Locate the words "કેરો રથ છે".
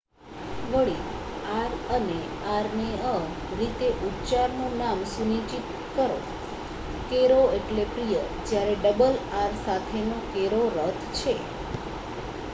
10.31-11.33